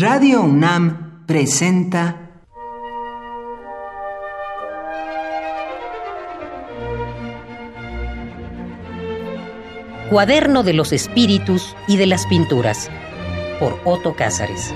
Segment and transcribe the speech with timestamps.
[0.00, 2.30] Radio UNAM presenta
[10.08, 12.88] Cuaderno de los Espíritus y de las Pinturas
[13.58, 14.72] por Otto Cázares.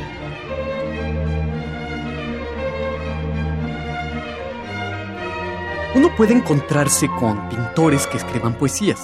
[5.94, 9.00] Uno puede encontrarse con pintores que escriban poesías,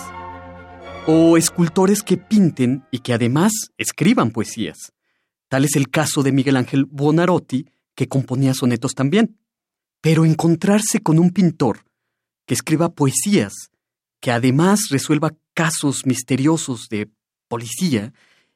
[1.07, 4.93] o escultores que pinten y que además escriban poesías.
[5.51, 9.37] Tal es el caso de Miguel Ángel Buonarroti, que componía sonetos también.
[10.01, 11.85] Pero encontrarse con un pintor
[12.47, 13.53] que escriba poesías,
[14.21, 17.11] que además resuelva casos misteriosos de
[17.49, 18.13] policía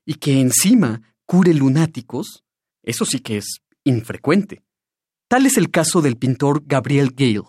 [0.06, 2.44] y que encima cure lunáticos,
[2.84, 4.62] eso sí que es infrecuente.
[5.26, 7.42] Tal es el caso del pintor Gabriel Gale,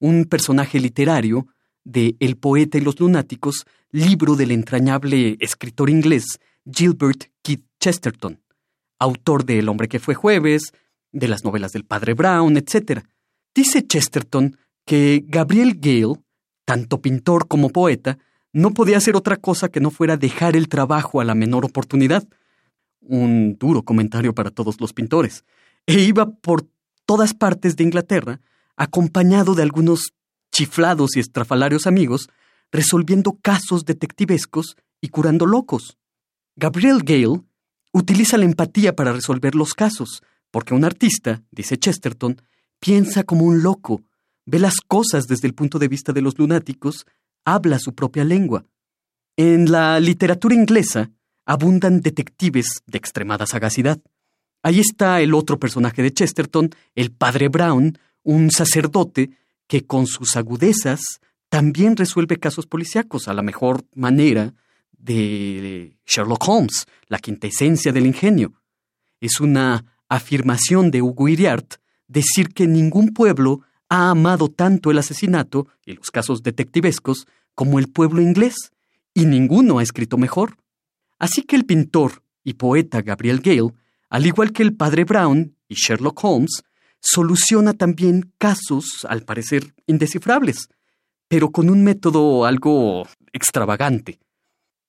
[0.00, 1.46] un personaje literario
[1.84, 8.40] de El poeta y los lunáticos, libro del entrañable escritor inglés Gilbert Keith Chesterton,
[8.98, 10.72] autor de El hombre que fue jueves,
[11.12, 13.02] de las novelas del padre Brown, etc.
[13.54, 16.20] Dice Chesterton que Gabriel Gale,
[16.64, 18.18] tanto pintor como poeta,
[18.52, 22.26] no podía hacer otra cosa que no fuera dejar el trabajo a la menor oportunidad.
[23.00, 25.44] Un duro comentario para todos los pintores.
[25.86, 26.66] E iba por
[27.06, 28.40] todas partes de Inglaterra
[28.76, 30.12] acompañado de algunos
[30.52, 32.28] chiflados y estrafalarios amigos,
[32.70, 35.96] resolviendo casos detectivescos y curando locos.
[36.56, 37.42] Gabriel Gale
[37.92, 42.40] utiliza la empatía para resolver los casos, porque un artista, dice Chesterton,
[42.80, 44.02] piensa como un loco,
[44.46, 47.06] ve las cosas desde el punto de vista de los lunáticos,
[47.44, 48.64] habla su propia lengua.
[49.36, 51.10] En la literatura inglesa
[51.46, 54.00] abundan detectives de extremada sagacidad.
[54.62, 59.30] Ahí está el otro personaje de Chesterton, el padre Brown, un sacerdote
[59.66, 64.54] que con sus agudezas también resuelve casos policíacos a la mejor manera
[64.98, 68.52] de Sherlock Holmes, la quintesencia del ingenio.
[69.20, 71.74] Es una afirmación de Hugo Iriart
[72.06, 77.88] decir que ningún pueblo ha amado tanto el asesinato y los casos detectivescos como el
[77.88, 78.72] pueblo inglés,
[79.14, 80.56] y ninguno ha escrito mejor.
[81.18, 83.74] Así que el pintor y poeta Gabriel Gale,
[84.10, 86.62] al igual que el padre Brown y Sherlock Holmes,
[87.00, 90.68] soluciona también casos, al parecer, indescifrables,
[91.26, 94.18] pero con un método algo extravagante.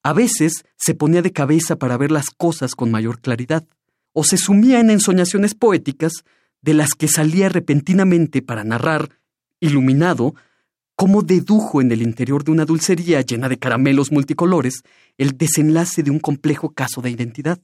[0.03, 3.67] A veces se ponía de cabeza para ver las cosas con mayor claridad,
[4.13, 6.23] o se sumía en ensoñaciones poéticas
[6.61, 9.09] de las que salía repentinamente para narrar,
[9.59, 10.35] iluminado,
[10.95, 14.83] cómo dedujo en el interior de una dulcería llena de caramelos multicolores
[15.17, 17.59] el desenlace de un complejo caso de identidad.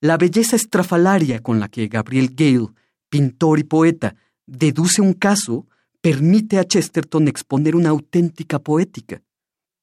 [0.00, 2.68] La belleza estrafalaria con la que Gabriel Gale
[3.08, 4.16] pintor y poeta,
[4.46, 5.66] deduce un caso,
[6.00, 9.22] permite a Chesterton exponer una auténtica poética.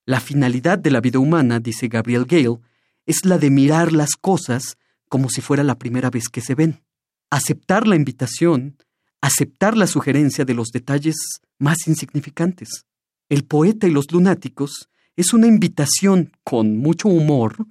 [0.05, 2.59] La finalidad de la vida humana, dice Gabriel Gale,
[3.05, 4.77] es la de mirar las cosas
[5.09, 6.83] como si fuera la primera vez que se ven,
[7.29, 8.77] aceptar la invitación,
[9.21, 11.15] aceptar la sugerencia de los detalles
[11.57, 12.85] más insignificantes.
[13.29, 17.65] El poeta y los lunáticos es una invitación, con mucho humor,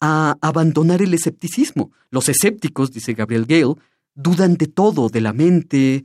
[0.00, 1.92] a abandonar el escepticismo.
[2.10, 3.76] Los escépticos, dice Gabriel Gale,
[4.14, 6.04] dudan de todo, de la mente,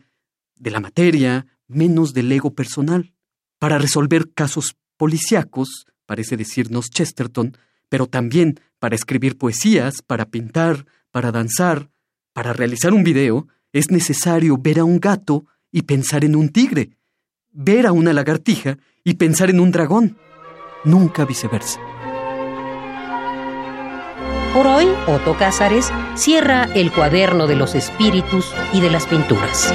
[0.56, 3.14] de la materia, menos del ego personal.
[3.58, 7.58] Para resolver casos policíacos, parece decirnos Chesterton,
[7.90, 11.90] pero también para escribir poesías, para pintar, para danzar,
[12.34, 16.92] para realizar un video, es necesario ver a un gato y pensar en un tigre,
[17.52, 20.18] ver a una lagartija y pensar en un dragón,
[20.84, 21.80] nunca viceversa.
[24.54, 29.74] Por hoy, Otto Cázares cierra el cuaderno de los espíritus y de las pinturas.